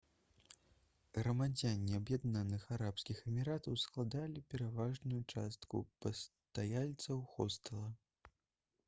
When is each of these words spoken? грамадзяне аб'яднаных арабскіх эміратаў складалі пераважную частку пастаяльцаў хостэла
грамадзяне 1.17 1.99
аб'яднаных 2.01 2.63
арабскіх 2.77 3.19
эміратаў 3.31 3.77
складалі 3.83 4.43
пераважную 4.55 5.21
частку 5.33 5.83
пастаяльцаў 6.07 7.23
хостэла 7.37 7.93